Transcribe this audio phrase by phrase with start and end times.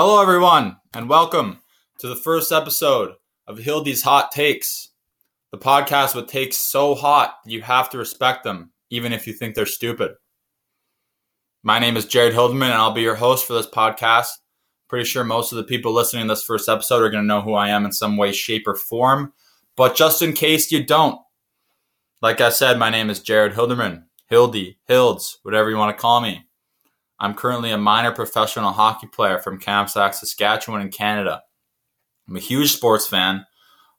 [0.00, 1.58] Hello, everyone, and welcome
[1.98, 3.14] to the first episode
[3.48, 4.90] of Hildy's Hot Takes,
[5.50, 9.56] the podcast with takes so hot you have to respect them, even if you think
[9.56, 10.12] they're stupid.
[11.64, 14.28] My name is Jared Hildeman, and I'll be your host for this podcast.
[14.88, 17.42] Pretty sure most of the people listening to this first episode are going to know
[17.42, 19.32] who I am in some way, shape, or form.
[19.74, 21.20] But just in case you don't,
[22.22, 26.20] like I said, my name is Jared Hilderman, Hildy, Hilds, whatever you want to call
[26.20, 26.47] me.
[27.20, 31.42] I'm currently a minor professional hockey player from Kamsack, Saskatchewan in Canada.
[32.28, 33.44] I'm a huge sports fan.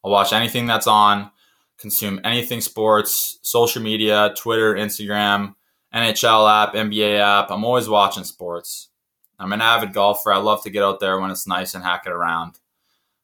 [0.04, 1.32] I'll watch anything that's on,
[1.78, 5.56] consume anything sports, social media, Twitter, Instagram,
[5.94, 7.52] NHL app, NBA app.
[7.52, 8.90] I'm always watching sports.
[9.38, 10.32] I'm an avid golfer.
[10.32, 12.60] I love to get out there when it's nice and hack it around.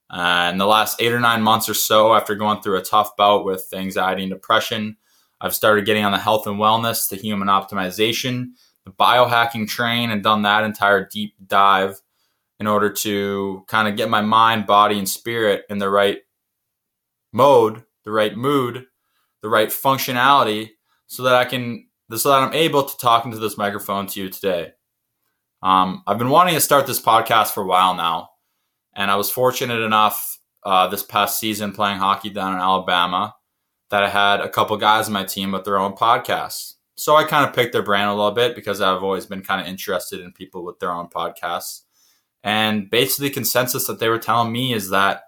[0.10, 3.16] Uh, in the last eight or nine months or so, after going through a tough
[3.16, 4.98] bout with anxiety and depression,
[5.42, 8.52] I've started getting on the health and wellness, the human optimization,
[8.86, 12.02] the biohacking train and done that entire deep dive
[12.60, 16.20] in order to kind of get my mind, body, and spirit in the right
[17.34, 18.86] mode, the right mood,
[19.42, 20.70] the right functionality,
[21.08, 24.30] so that I can, so that I'm able to talk into this microphone to you
[24.30, 24.74] today.
[25.62, 28.30] Um, I've been wanting to start this podcast for a while now,
[28.96, 33.36] and I was fortunate enough uh, this past season playing hockey down in Alabama
[33.90, 36.76] that I had a couple guys on my team with their own podcasts.
[36.96, 39.62] So I kind of picked their brand a little bit because I've always been kind
[39.62, 41.82] of interested in people with their own podcasts.
[42.44, 45.24] And basically, the consensus that they were telling me is that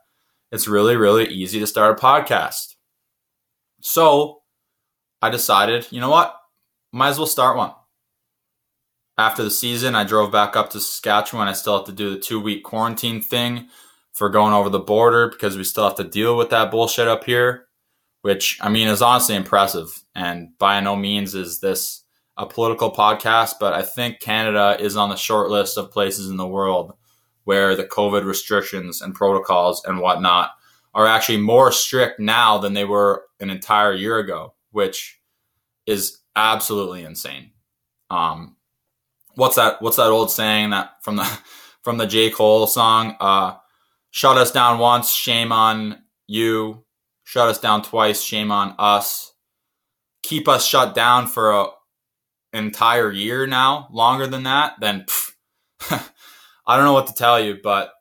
[0.52, 2.76] it's really, really easy to start a podcast.
[3.82, 4.44] So
[5.22, 6.40] I decided, you know what?
[6.94, 7.72] Might as well start one.
[9.18, 11.48] After the season, I drove back up to Saskatchewan.
[11.48, 13.68] I still have to do the two week quarantine thing
[14.14, 17.24] for going over the border because we still have to deal with that bullshit up
[17.24, 17.67] here
[18.22, 20.04] which I mean is honestly impressive.
[20.16, 22.04] And by no means is this
[22.38, 26.38] a political podcast, but I think Canada is on the short list of places in
[26.38, 26.94] the world
[27.46, 30.52] where the COVID restrictions and protocols and whatnot
[30.94, 35.22] are actually more strict now than they were an entire year ago, which
[35.86, 37.52] is absolutely insane.
[38.10, 38.58] Um,
[39.36, 39.82] what's that?
[39.82, 41.40] What's that old saying that from the
[41.84, 43.16] from the J Cole song?
[43.20, 43.56] Uh,
[44.12, 46.84] shut us down once, shame on you
[47.28, 48.22] shut us down twice.
[48.22, 49.34] Shame on us.
[50.24, 51.68] Keep us shut down for a
[52.54, 55.06] entire year now, longer than that, then
[55.92, 57.92] I don't know what to tell you, but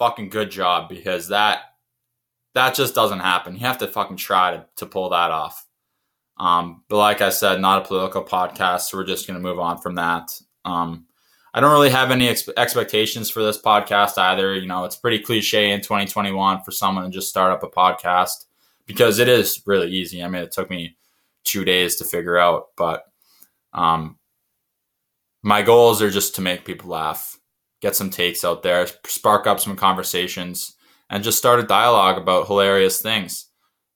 [0.00, 1.60] fucking good job because that
[2.54, 3.54] that just doesn't happen.
[3.54, 5.64] You have to fucking try to, to pull that off.
[6.36, 9.60] Um, but like I said, not a political podcast, so we're just going to move
[9.60, 10.36] on from that.
[10.64, 11.06] Um,
[11.54, 14.54] I don't really have any ex- expectations for this podcast either.
[14.54, 18.46] You know, it's pretty cliche in 2021 for someone to just start up a podcast
[18.86, 20.22] because it is really easy.
[20.22, 20.96] I mean, it took me
[21.44, 23.04] two days to figure out, but
[23.72, 24.18] um,
[25.42, 27.38] my goals are just to make people laugh,
[27.80, 30.74] get some takes out there, spark up some conversations,
[31.10, 33.46] and just start a dialogue about hilarious things.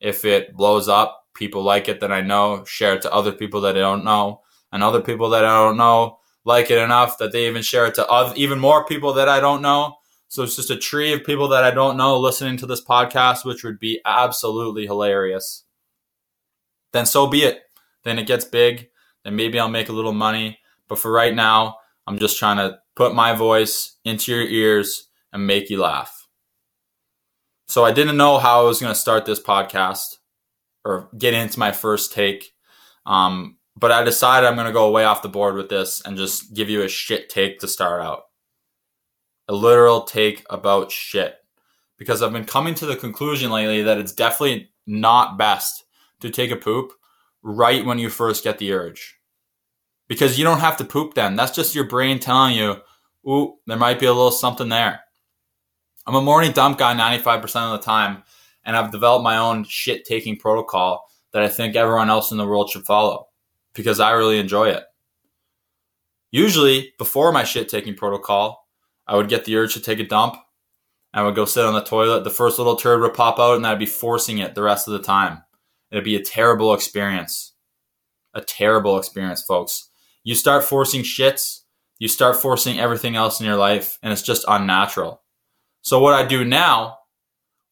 [0.01, 3.61] If it blows up, people like it that I know, share it to other people
[3.63, 4.43] that I don't know,
[4.73, 7.95] and other people that I don't know like it enough that they even share it
[7.95, 9.97] to other, even more people that I don't know
[10.29, 13.45] so it's just a tree of people that I don't know listening to this podcast,
[13.45, 15.65] which would be absolutely hilarious.
[16.93, 17.63] Then so be it.
[18.05, 18.89] Then it gets big.
[19.25, 20.59] Then maybe I'll make a little money.
[20.89, 21.77] But for right now,
[22.07, 26.27] I'm just trying to put my voice into your ears and make you laugh.
[27.69, 30.17] So I didn't know how I was going to start this podcast
[30.85, 32.53] or get into my first take.
[33.05, 36.17] Um, but I decided I'm going to go way off the board with this and
[36.17, 38.23] just give you a shit take to start out
[39.49, 41.37] a literal take about shit.
[41.99, 45.85] Because I've been coming to the conclusion lately that it's definitely not best
[46.21, 46.93] to take a poop
[47.43, 49.19] right when you first get the urge.
[50.09, 51.37] Because you don't have to poop then.
[51.37, 52.77] That's just your brain telling you,
[53.27, 55.01] ooh, there might be a little something there.
[56.07, 58.23] I'm a morning dump guy 95% of the time,
[58.65, 62.47] and I've developed my own shit taking protocol that I think everyone else in the
[62.47, 63.27] world should follow
[63.75, 64.85] because I really enjoy it.
[66.31, 68.66] Usually, before my shit taking protocol,
[69.07, 70.37] I would get the urge to take a dump.
[71.15, 72.25] I would go sit on the toilet.
[72.25, 74.93] The first little turd would pop out, and I'd be forcing it the rest of
[74.93, 75.43] the time.
[75.91, 77.55] It'd be a terrible experience.
[78.35, 79.89] A terrible experience, folks.
[80.25, 81.61] You start forcing shits,
[81.99, 85.23] you start forcing everything else in your life, and it's just unnatural.
[85.83, 86.99] So, what I do now,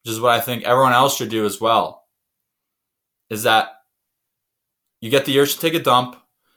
[0.03, 2.05] which is what I think everyone else should do as well,
[3.29, 3.69] is that
[5.01, 6.15] you get the urge to take a dump,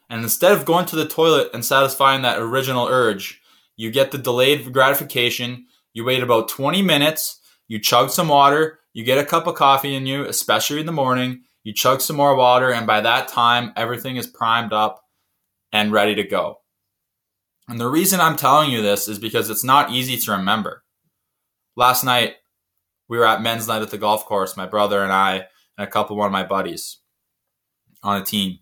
[0.09, 3.38] and instead of going to the toilet and satisfying that original urge,
[3.79, 5.67] you get the delayed gratification.
[5.95, 7.41] You wait about 20 minutes.
[7.69, 8.81] You chug some water.
[8.93, 11.45] You get a cup of coffee in you, especially in the morning.
[11.63, 15.01] You chug some more water, and by that time, everything is primed up
[15.73, 16.57] and ready to go.
[17.69, 20.83] And the reason I'm telling you this is because it's not easy to remember.
[21.77, 22.35] Last night,
[23.09, 25.47] we were at men's night at the golf course, my brother and I,
[25.77, 26.99] and a couple one of my buddies
[28.03, 28.59] on a team.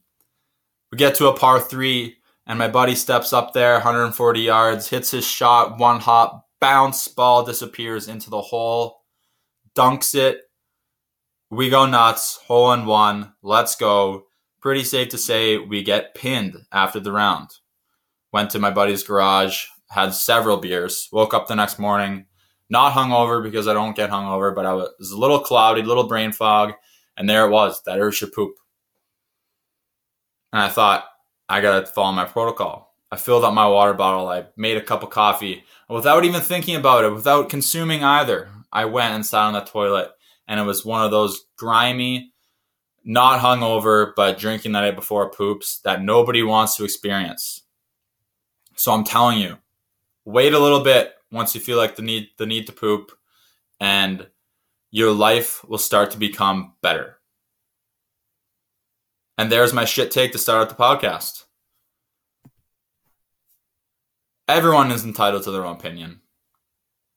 [0.93, 2.16] We get to a par three,
[2.47, 7.45] and my buddy steps up there, 140 yards, hits his shot, one hop, bounce, ball
[7.45, 9.03] disappears into the hole,
[9.75, 10.43] dunks it.
[11.51, 14.27] We go nuts, hole in one, let's go.
[14.61, 17.51] Pretty safe to say we get pinned after the round.
[18.33, 22.27] Went to my buddy's garage, had several beers, woke up the next morning,
[22.69, 26.33] not hungover because I don't get hungover, but I was a little cloudy, little brain
[26.33, 26.75] fog,
[27.17, 28.55] and there it was, that to poop.
[30.53, 31.05] And I thought,
[31.49, 32.95] I gotta follow my protocol.
[33.11, 36.75] I filled up my water bottle, I made a cup of coffee, without even thinking
[36.75, 38.49] about it, without consuming either.
[38.73, 40.11] I went and sat on the toilet,
[40.49, 42.33] and it was one of those grimy,
[43.05, 47.63] not hungover, but drinking the night before poops that nobody wants to experience.
[48.75, 49.59] So I'm telling you,
[50.25, 53.13] wait a little bit once you feel like the need the need to poop,
[53.79, 54.27] and
[54.91, 57.16] your life will start to become better.
[59.39, 61.45] And there's my shit take to start out the podcast.
[64.49, 66.21] Everyone is entitled to their own opinion.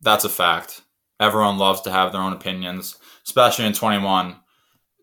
[0.02, 0.82] That's a fact.
[1.20, 4.32] Everyone loves to have their own opinions, especially in 21,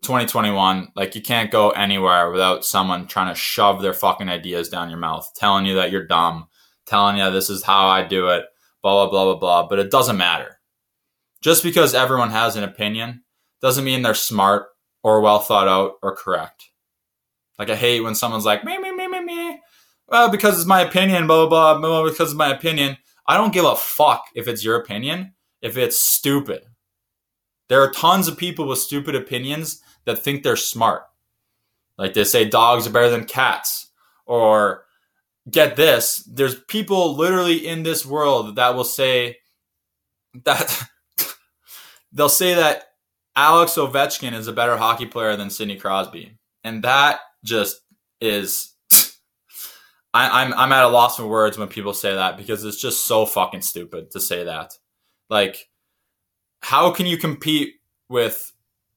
[0.02, 0.88] 2021.
[0.96, 4.98] Like, you can't go anywhere without someone trying to shove their fucking ideas down your
[4.98, 6.48] mouth, telling you that you're dumb,
[6.86, 8.44] telling you this is how I do it,
[8.82, 9.68] blah, blah, blah, blah, blah.
[9.68, 10.58] But it doesn't matter.
[11.42, 13.22] Just because everyone has an opinion
[13.60, 14.66] doesn't mean they're smart
[15.02, 16.70] or well thought out or correct.
[17.58, 19.60] Like, I hate when someone's like, me, me, me, me, me.
[20.08, 22.96] Well, because it's my opinion, blah, blah, blah, blah, because it's my opinion.
[23.26, 26.62] I don't give a fuck if it's your opinion, if it's stupid.
[27.68, 31.02] There are tons of people with stupid opinions that think they're smart.
[31.98, 33.90] Like they say dogs are better than cats.
[34.26, 34.84] Or
[35.50, 39.38] get this, there's people literally in this world that will say
[40.44, 40.82] that
[42.12, 42.84] they'll say that
[43.34, 46.38] Alex Ovechkin is a better hockey player than Sidney Crosby.
[46.64, 47.80] And that just
[48.20, 48.74] is
[50.16, 52.80] I, am I'm, I'm at a loss for words when people say that because it's
[52.80, 54.72] just so fucking stupid to say that.
[55.28, 55.68] Like,
[56.60, 57.74] how can you compete
[58.08, 58.52] with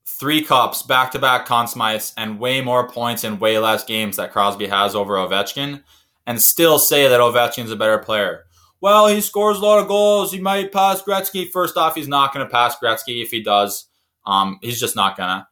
[0.07, 4.15] three cups, back to back Conn Smythes, and way more points in way less games
[4.15, 5.83] that Crosby has over Ovechkin,
[6.25, 8.45] and still say that Ovechkin's a better player?
[8.81, 10.31] Well, he scores a lot of goals.
[10.31, 11.49] He might pass Gretzky.
[11.49, 13.21] First off, he's not going to pass Gretzky.
[13.21, 13.87] If he does,
[14.25, 15.49] um, he's just not gonna.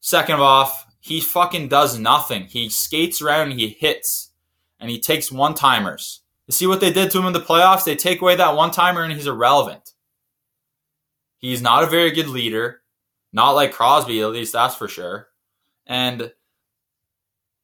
[0.00, 2.44] Second off, he fucking does nothing.
[2.44, 4.30] He skates around and he hits,
[4.78, 6.20] and he takes one timers.
[6.46, 7.84] You see what they did to him in the playoffs?
[7.84, 9.92] They take away that one timer and he's irrelevant.
[11.38, 12.82] He's not a very good leader.
[13.32, 15.28] Not like Crosby, at least that's for sure.
[15.86, 16.32] And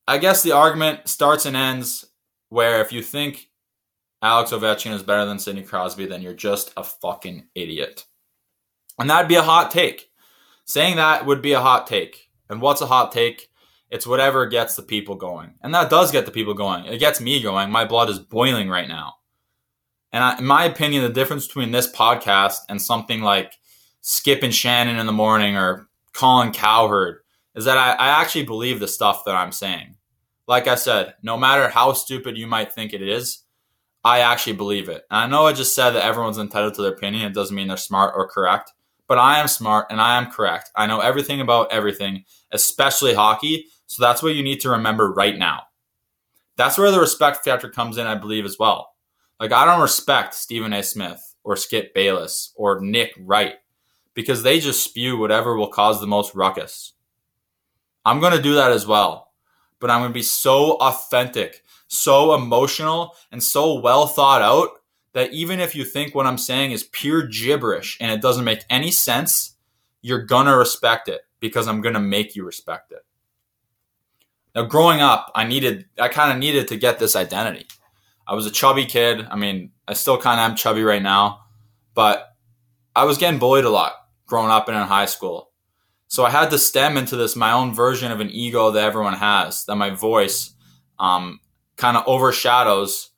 [0.07, 2.07] I guess the argument starts and ends
[2.49, 3.51] where if you think
[4.23, 8.07] Alex Ovechkin is better than Sidney Crosby, then you're just a fucking idiot.
[8.99, 10.11] And that'd be a hot take.
[10.65, 12.26] Saying that would be a hot take.
[12.49, 13.49] And what's a hot take?
[13.91, 15.55] It's whatever gets the people going.
[15.63, 16.87] And that does get the people going.
[16.87, 17.71] It gets me going.
[17.71, 19.15] My blood is boiling right now.
[20.13, 23.55] And I, in my opinion, the difference between this podcast and something like
[24.01, 27.19] Skip and Shannon in the morning or Colin Cowherd
[27.55, 29.97] is that I, I actually believe the stuff that I'm saying.
[30.49, 33.43] Like I said, no matter how stupid you might think it is,
[34.05, 35.03] I actually believe it.
[35.11, 37.25] And I know I just said that everyone's entitled to their opinion.
[37.25, 38.73] It doesn't mean they're smart or correct,
[39.09, 40.71] but I am smart and I am correct.
[40.75, 43.67] I know everything about everything, especially hockey.
[43.87, 45.63] So that's what you need to remember right now.
[46.57, 48.95] That's where the respect factor comes in, I believe, as well.
[49.39, 50.83] Like, I don't respect Stephen A.
[50.83, 53.57] Smith or Skip Bayless or Nick Wright
[54.15, 56.95] because they just spew whatever will cause the most ruckus.
[58.05, 59.33] I'm going to do that as well,
[59.79, 64.71] but I'm going to be so authentic, so emotional, and so well thought out
[65.17, 68.67] that even if you think what I'm saying is pure gibberish and it doesn't make
[68.69, 69.57] any sense,
[70.03, 72.99] you're to respect it because I'm to make you respect it.
[74.55, 77.67] Now, growing up, I needed, I kind of needed to get this identity.
[78.29, 79.27] I was a chubby kid.
[79.31, 81.47] I mean, I still kind of am chubby right now,
[81.95, 82.37] but
[82.95, 83.95] I was getting bullied a lot
[84.27, 85.51] growing up and in high school.
[86.09, 89.15] So I had to stem into this my own version of an ego that everyone
[89.15, 90.53] has, that my voice
[90.99, 91.41] um,
[91.79, 93.13] kind of overshadows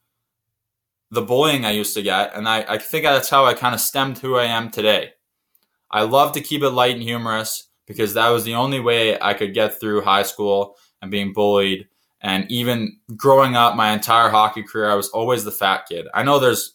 [1.11, 2.35] the bullying I used to get.
[2.35, 5.13] And I, I think that's how I kind of stemmed who I am today.
[5.91, 9.33] I love to keep it light and humorous because that was the only way I
[9.35, 11.89] could get through high school and being bullied.
[12.21, 16.07] And even growing up my entire hockey career, I was always the fat kid.
[16.13, 16.75] I know there's,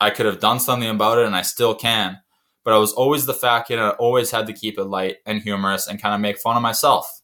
[0.00, 2.20] I could have done something about it and I still can,
[2.64, 5.16] but I was always the fat kid and I always had to keep it light
[5.26, 7.22] and humorous and kind of make fun of myself.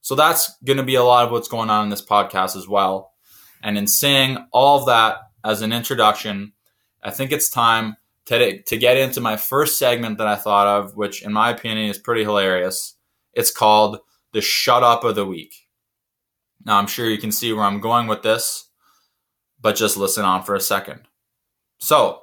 [0.00, 2.66] So that's going to be a lot of what's going on in this podcast as
[2.66, 3.12] well.
[3.62, 6.52] And in saying all of that, as an introduction,
[7.02, 10.96] I think it's time to, to get into my first segment that I thought of,
[10.96, 12.96] which in my opinion is pretty hilarious.
[13.32, 13.98] It's called
[14.32, 15.54] the Shut Up of the Week.
[16.64, 18.68] Now, I'm sure you can see where I'm going with this,
[19.60, 21.02] but just listen on for a second.
[21.78, 22.22] So,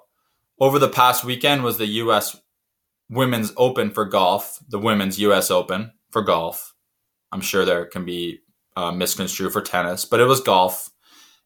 [0.60, 2.40] over the past weekend was the U.S.
[3.10, 5.50] Women's Open for golf, the Women's U.S.
[5.50, 6.74] Open for golf.
[7.32, 8.40] I'm sure there can be
[8.76, 10.90] uh, misconstrued for tennis, but it was golf.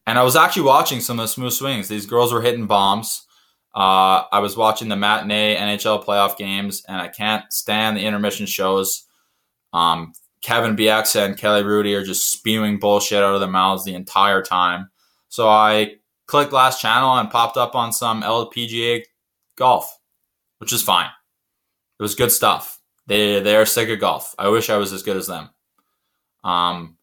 [0.08, 1.88] And I was actually watching some of the smooth swings.
[1.88, 3.26] These girls were hitting bombs.
[3.74, 8.46] Uh, I was watching the matinee NHL playoff games, and I can't stand the intermission
[8.46, 9.08] shows.
[9.74, 13.94] Um, Kevin Bieksa and Kelly Hrudey are just spewing bullshit out of their mouths the
[13.94, 14.90] entire time.
[15.30, 19.04] So I clicked last channel and popped up on some LPGA
[19.56, 19.98] golf,
[20.58, 21.10] which is fine.
[22.00, 22.80] It was good stuff.
[23.08, 24.34] They they are sick of golf.
[24.38, 25.50] I wish I was as good as them.
[26.44, 26.98] Um,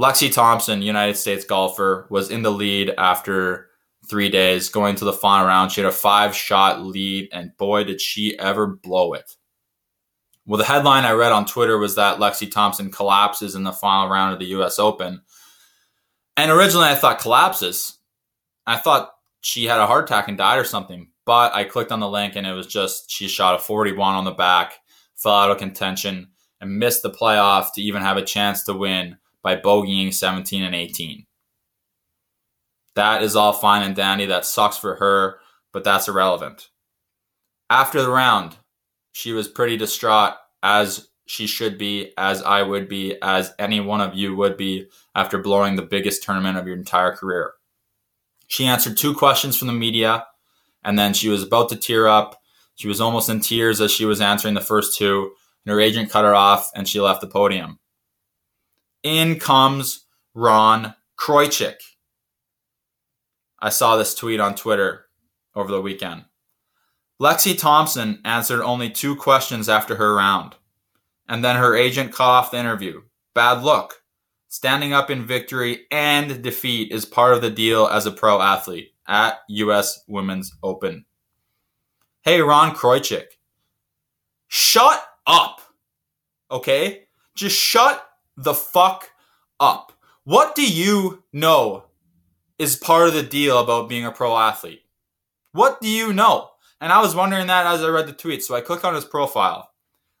[0.00, 3.68] Lexi Thompson, United States golfer, was in the lead after
[4.08, 5.70] three days, going to the final round.
[5.70, 9.36] She had a five shot lead, and boy, did she ever blow it.
[10.46, 14.08] Well, the headline I read on Twitter was that Lexi Thompson collapses in the final
[14.08, 15.20] round of the US Open.
[16.34, 17.98] And originally I thought collapses.
[18.66, 21.10] I thought she had a heart attack and died or something.
[21.26, 24.24] But I clicked on the link and it was just she shot a 41 on
[24.24, 24.78] the back,
[25.14, 26.28] fell out of contention,
[26.58, 30.74] and missed the playoff to even have a chance to win by bogeying 17 and
[30.74, 31.26] 18.
[32.96, 34.26] That is all fine and dandy.
[34.26, 35.38] That sucks for her,
[35.72, 36.68] but that's irrelevant.
[37.68, 38.56] After the round,
[39.12, 44.00] she was pretty distraught, as she should be, as I would be, as any one
[44.00, 47.52] of you would be after blowing the biggest tournament of your entire career.
[48.48, 50.26] She answered two questions from the media,
[50.84, 52.40] and then she was about to tear up.
[52.74, 55.30] She was almost in tears as she was answering the first two,
[55.64, 57.78] and her agent cut her off and she left the podium.
[59.02, 60.04] In comes
[60.34, 61.76] Ron Kroichick.
[63.58, 65.06] I saw this tweet on Twitter
[65.54, 66.24] over the weekend.
[67.20, 70.56] Lexi Thompson answered only two questions after her round,
[71.28, 73.02] and then her agent cut off the interview.
[73.34, 74.02] Bad look.
[74.48, 78.92] Standing up in victory and defeat is part of the deal as a pro athlete
[79.06, 81.06] at US Women's Open.
[82.22, 83.26] Hey, Ron Kroichick.
[84.48, 85.60] Shut up.
[86.50, 87.04] Okay?
[87.34, 88.04] Just shut
[88.42, 89.10] the fuck
[89.58, 89.92] up.
[90.24, 91.84] What do you know
[92.58, 94.82] is part of the deal about being a pro athlete?
[95.52, 96.50] What do you know?
[96.80, 98.42] And I was wondering that as I read the tweet.
[98.42, 99.70] So I click on his profile.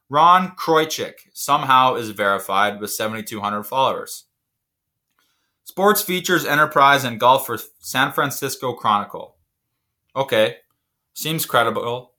[0.08, 4.24] Ron Kroichick somehow is verified with 7,200 followers.
[5.64, 9.36] Sports features enterprise and golf for San Francisco Chronicle.
[10.16, 10.56] Okay,
[11.14, 12.12] seems credible.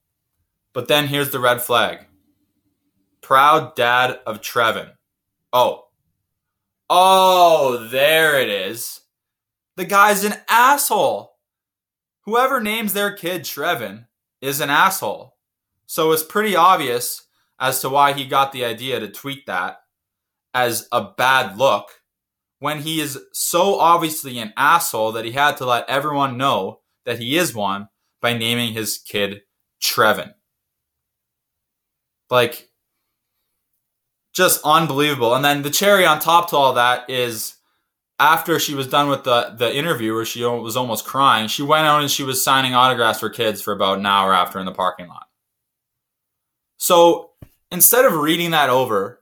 [0.74, 2.06] But then here's the red flag.
[3.22, 4.92] Proud dad of Trevin.
[5.52, 5.90] Oh.
[6.94, 9.00] Oh, there it is.
[9.78, 11.32] The guy's an asshole.
[12.26, 14.08] Whoever names their kid Trevin
[14.42, 15.38] is an asshole.
[15.86, 17.26] So it's pretty obvious
[17.62, 19.78] as to why he got the idea to tweet that
[20.54, 21.88] as a bad look
[22.60, 27.20] when he is so obviously an asshole that he had to let everyone know that
[27.20, 27.88] he is one
[28.22, 29.44] by naming his kid
[29.82, 30.34] Trevin.
[32.30, 32.71] Like,
[34.34, 35.36] just unbelievable.
[35.36, 37.56] And then the cherry on top to all that is
[38.20, 41.88] after she was done with the, the interview where she was almost crying, she went
[41.88, 44.72] out and she was signing autographs for kids for about an hour after in the
[44.72, 45.28] parking lot.
[46.78, 47.32] So
[47.72, 49.22] instead of reading that over,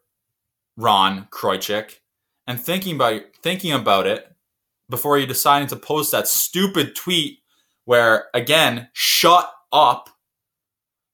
[0.77, 1.99] Ron Kroichick,
[2.47, 4.33] and thinking about thinking about it
[4.89, 7.39] before you deciding to post that stupid tweet
[7.85, 10.09] where again, shut up.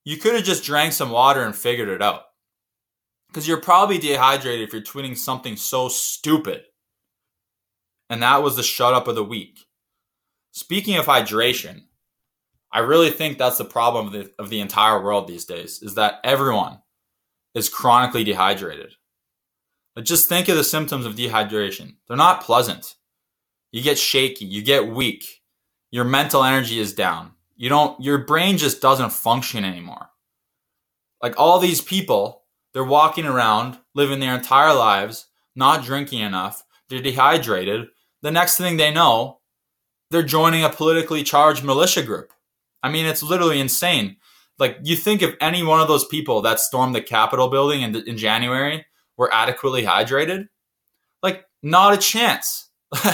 [0.03, 2.24] You could have just drank some water and figured it out.
[3.35, 6.63] Because you're probably dehydrated if you're tweeting something so stupid.
[8.09, 9.59] And that was the shut up of the week.
[10.53, 11.81] Speaking of hydration,
[12.71, 15.95] I really think that's the problem of the, of the entire world these days is
[15.95, 16.79] that everyone
[17.53, 18.93] is chronically dehydrated.
[19.95, 21.95] But just think of the symptoms of dehydration.
[22.07, 22.95] They're not pleasant.
[23.73, 25.41] You get shaky, you get weak,
[25.91, 27.33] your mental energy is down.
[27.57, 30.07] You don't your brain just doesn't function anymore.
[31.21, 32.44] Like all these people,
[32.75, 37.87] they're walking around living their entire lives not drinking enough, they're dehydrated.
[38.21, 39.39] The next thing they know,
[40.11, 42.33] they're joining a politically charged militia group.
[42.83, 44.17] I mean, it's literally insane.
[44.59, 47.95] Like you think of any one of those people that stormed the Capitol building in,
[47.95, 50.49] in January were adequately hydrated?
[51.23, 52.69] Like, not a chance.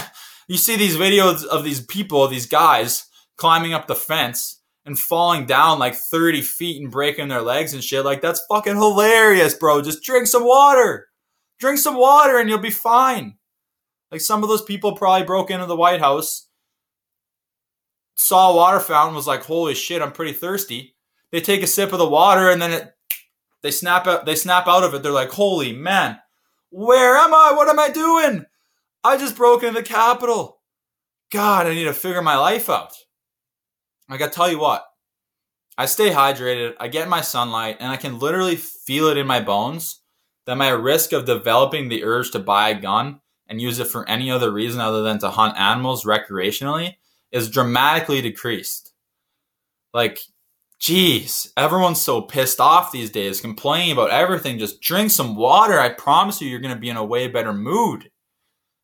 [0.47, 3.05] you see these videos of these people, these guys
[3.37, 7.83] climbing up the fence and falling down like 30 feet and breaking their legs and
[7.83, 8.03] shit.
[8.05, 9.81] Like, that's fucking hilarious, bro.
[9.81, 11.07] Just drink some water.
[11.59, 13.37] Drink some water and you'll be fine.
[14.11, 16.47] Like, some of those people probably broke into the White House
[18.21, 20.95] saw a water fountain, was like, "Holy shit, I'm pretty thirsty."
[21.31, 22.95] They take a sip of the water and then it,
[23.61, 24.25] they snap out.
[24.25, 25.03] They snap out of it.
[25.03, 26.19] They're like, "Holy man,
[26.69, 27.53] where am I?
[27.53, 28.45] What am I doing?
[29.03, 30.61] I just broke into the Capitol.
[31.31, 32.93] God, I need to figure my life out."
[34.13, 34.85] I gotta tell you what,
[35.77, 39.39] I stay hydrated, I get my sunlight, and I can literally feel it in my
[39.41, 40.01] bones
[40.45, 44.07] that my risk of developing the urge to buy a gun and use it for
[44.09, 46.95] any other reason other than to hunt animals recreationally
[47.31, 48.93] is dramatically decreased.
[49.93, 50.19] Like,
[50.79, 54.57] geez, everyone's so pissed off these days, complaining about everything.
[54.57, 55.79] Just drink some water.
[55.79, 58.09] I promise you, you're going to be in a way better mood.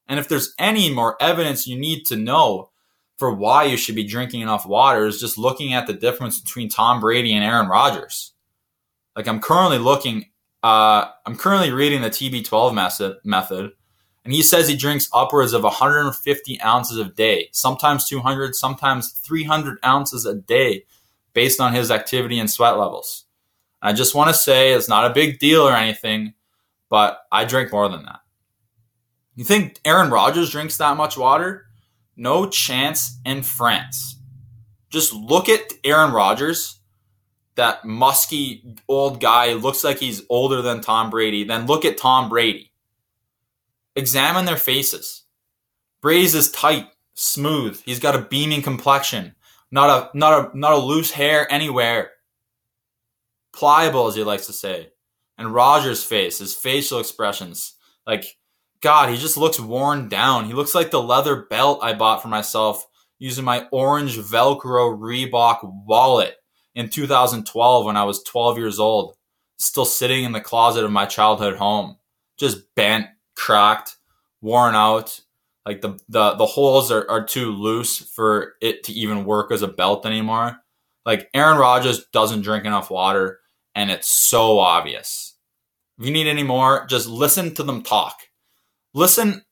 [0.07, 2.71] And if there's any more evidence you need to know
[3.17, 6.69] for why you should be drinking enough water is just looking at the difference between
[6.69, 8.33] Tom Brady and Aaron Rodgers.
[9.15, 10.25] Like I'm currently looking,
[10.63, 13.71] uh, I'm currently reading the TB12 method, method,
[14.23, 19.79] and he says he drinks upwards of 150 ounces a day, sometimes 200, sometimes 300
[19.85, 20.85] ounces a day,
[21.33, 23.25] based on his activity and sweat levels.
[23.81, 26.33] I just want to say it's not a big deal or anything,
[26.89, 28.19] but I drink more than that.
[29.35, 31.67] You think Aaron Rodgers drinks that much water?
[32.17, 34.17] No chance in France.
[34.89, 36.79] Just look at Aaron Rodgers,
[37.55, 41.43] that musky old guy, looks like he's older than Tom Brady.
[41.43, 42.71] Then look at Tom Brady.
[43.95, 45.23] Examine their faces.
[46.01, 47.81] Brady's is tight, smooth.
[47.85, 49.35] He's got a beaming complexion,
[49.71, 52.11] not a not a not a loose hair anywhere.
[53.53, 54.89] Pliable, as he likes to say.
[55.37, 57.73] And Rodgers' face, his facial expressions,
[58.05, 58.37] like
[58.81, 60.45] God, he just looks worn down.
[60.45, 62.85] He looks like the leather belt I bought for myself
[63.19, 66.35] using my orange Velcro Reebok wallet
[66.75, 69.15] in 2012 when I was 12 years old,
[69.57, 71.97] still sitting in the closet of my childhood home,
[72.37, 73.95] just bent, cracked,
[74.41, 75.19] worn out.
[75.65, 79.63] Like the the, the holes are, are too loose for it to even work as
[79.63, 80.57] a belt anymore.
[81.05, 83.39] Like Aaron Rodgers doesn't drink enough water,
[83.75, 85.35] and it's so obvious.
[85.99, 88.26] If you need any more, just listen to them talk
[88.97, 89.43] listen,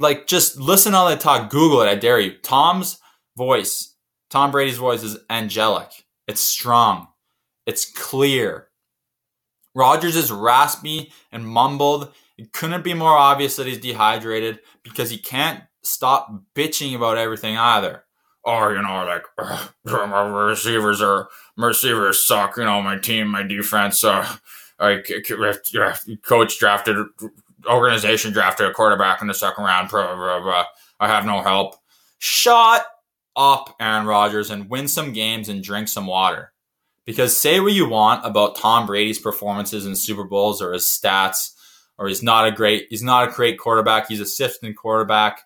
[0.00, 1.50] like just listen while they talk.
[1.50, 1.88] Google it.
[1.88, 2.38] I dare you.
[2.38, 2.98] Tom's
[3.36, 3.96] voice,
[4.30, 5.90] Tom Brady's voice is angelic.
[6.26, 7.08] It's strong.
[7.66, 8.68] It's clear.
[9.74, 12.12] Rodgers is raspy and mumbled.
[12.38, 17.56] It couldn't be more obvious that he's dehydrated because he can't stop bitching about everything
[17.56, 18.04] either.
[18.44, 19.24] Oh, you know, like
[19.84, 22.56] my receivers are my receivers suck.
[22.56, 24.02] You know, my team, my defense.
[24.04, 24.36] Uh,
[24.78, 25.02] I
[26.22, 26.96] coach drafted
[27.66, 29.88] organization drafted a quarterback in the second round.
[29.88, 30.64] Blah, blah, blah.
[31.00, 31.76] I have no help.
[32.18, 32.86] Shut
[33.36, 36.52] up, Aaron Rodgers, and win some games and drink some water.
[37.04, 41.50] Because say what you want about Tom Brady's performances in Super Bowls or his stats,
[41.98, 45.42] or he's not a great he's not a great quarterback, he's a sifting quarterback.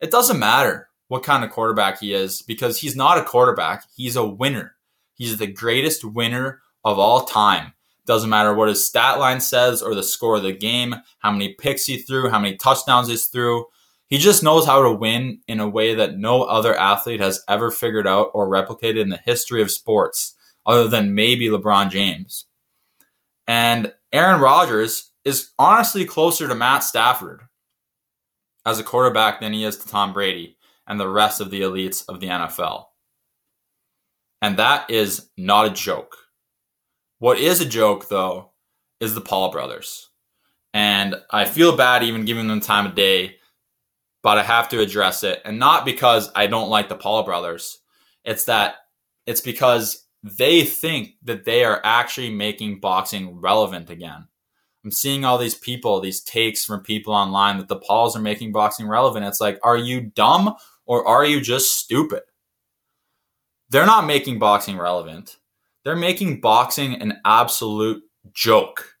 [0.00, 4.16] It doesn't matter what kind of quarterback he is because he's not a quarterback, he's
[4.16, 4.74] a winner.
[5.14, 7.72] He's the greatest winner of all time.
[8.08, 11.52] Doesn't matter what his stat line says or the score of the game, how many
[11.52, 13.66] picks he threw, how many touchdowns he threw.
[14.06, 17.70] He just knows how to win in a way that no other athlete has ever
[17.70, 22.46] figured out or replicated in the history of sports, other than maybe LeBron James.
[23.46, 27.42] And Aaron Rodgers is honestly closer to Matt Stafford
[28.64, 32.08] as a quarterback than he is to Tom Brady and the rest of the elites
[32.08, 32.86] of the NFL.
[34.40, 36.16] And that is not a joke.
[37.18, 38.52] What is a joke, though,
[39.00, 40.10] is the Paul brothers.
[40.74, 43.36] And I feel bad even giving them time of day,
[44.22, 45.40] but I have to address it.
[45.44, 47.78] And not because I don't like the Paul brothers,
[48.24, 48.76] it's that
[49.26, 54.26] it's because they think that they are actually making boxing relevant again.
[54.84, 58.52] I'm seeing all these people, these takes from people online that the Pauls are making
[58.52, 59.24] boxing relevant.
[59.24, 60.54] It's like, are you dumb
[60.86, 62.22] or are you just stupid?
[63.70, 65.37] They're not making boxing relevant.
[65.88, 68.02] They're making boxing an absolute
[68.34, 68.96] joke.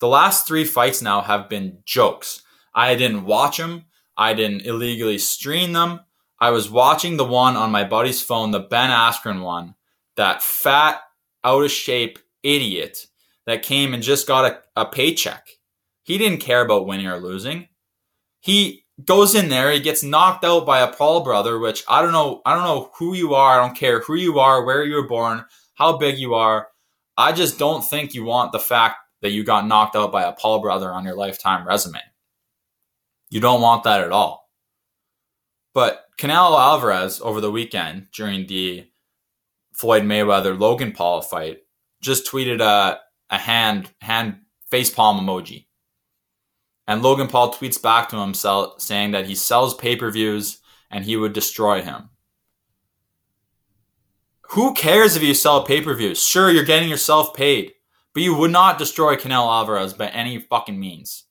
[0.00, 2.42] The last three fights now have been jokes.
[2.74, 3.86] I didn't watch them.
[4.14, 6.00] I didn't illegally stream them.
[6.38, 9.74] I was watching the one on my buddy's phone, the Ben Askren one,
[10.18, 11.00] that fat,
[11.42, 13.06] out of shape idiot
[13.46, 15.48] that came and just got a, a paycheck.
[16.02, 17.68] He didn't care about winning or losing.
[18.40, 22.12] He goes in there, he gets knocked out by a Paul brother, which I don't
[22.12, 24.96] know, I don't know who you are, I don't care who you are, where you
[24.96, 26.68] were born how big you are.
[27.16, 30.32] I just don't think you want the fact that you got knocked out by a
[30.32, 32.00] Paul brother on your lifetime resume.
[33.30, 34.50] You don't want that at all.
[35.72, 38.86] But Canelo Alvarez over the weekend during the
[39.74, 41.58] Floyd Mayweather Logan Paul fight
[42.00, 42.98] just tweeted a,
[43.30, 44.38] a hand hand
[44.70, 45.66] face palm emoji.
[46.86, 50.60] And Logan Paul tweets back to him saying that he sells pay per views
[50.90, 52.10] and he would destroy him.
[54.50, 56.22] Who cares if you sell pay per views?
[56.22, 57.72] Sure, you're getting yourself paid,
[58.14, 61.24] but you would not destroy Canelo Alvarez by any fucking means.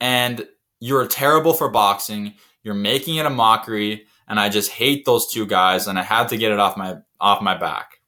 [0.00, 0.46] And
[0.80, 2.34] you're terrible for boxing.
[2.62, 6.28] You're making it a mockery, and I just hate those two guys, and I had
[6.28, 8.00] to get it off my off my back.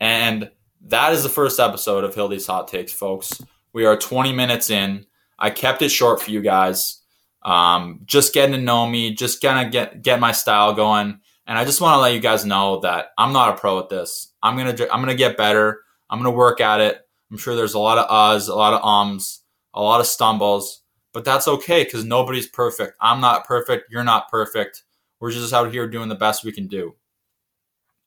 [0.00, 0.50] And
[0.82, 3.42] that is the first episode of Hildy's Hot Takes, folks.
[3.72, 5.06] We are 20 minutes in.
[5.38, 7.00] I kept it short for you guys.
[7.42, 11.64] Um, just getting to know me, just gonna get get my style going, and I
[11.64, 14.32] just want to let you guys know that I'm not a pro at this.
[14.42, 15.80] I'm gonna I'm gonna get better.
[16.08, 17.00] I'm gonna work at it.
[17.30, 19.40] I'm sure there's a lot of uhs, a lot of ums,
[19.74, 20.82] a lot of stumbles,
[21.12, 22.96] but that's okay because nobody's perfect.
[23.00, 23.90] I'm not perfect.
[23.90, 24.84] You're not perfect.
[25.18, 26.94] We're just out here doing the best we can do.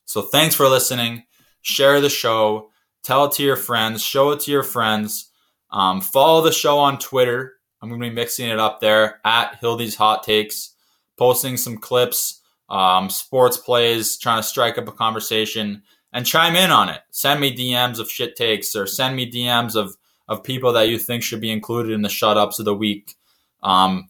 [0.06, 1.24] So thanks for listening.
[1.62, 2.70] Share the show.
[3.04, 4.04] Tell it to your friends.
[4.04, 5.32] Show it to your friends.
[5.72, 7.54] Um, follow the show on Twitter.
[7.82, 10.76] I'm going to be mixing it up there at Hildy's Hot Takes,
[11.18, 12.41] posting some clips,
[12.72, 17.02] um, sports plays, trying to strike up a conversation and chime in on it.
[17.12, 19.98] Send me DMs of shit takes or send me DMs of,
[20.30, 23.16] of people that you think should be included in the shut ups of the week.
[23.62, 24.10] Um,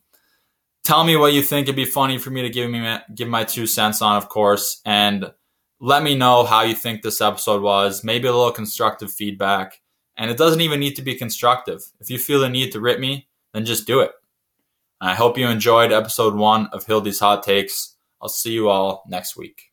[0.83, 3.43] tell me what you think it'd be funny for me to give me give my
[3.43, 5.31] two cents on, of course, and
[5.79, 8.03] let me know how you think this episode was.
[8.03, 9.81] Maybe a little constructive feedback.
[10.17, 11.81] And it doesn't even need to be constructive.
[11.99, 14.11] If you feel the need to rip me, then just do it.
[14.99, 17.90] I hope you enjoyed episode one of Hildy's Hot Takes.
[18.21, 19.70] I'll see you all next week.